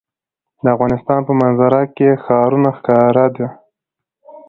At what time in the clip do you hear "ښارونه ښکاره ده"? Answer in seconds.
2.23-3.47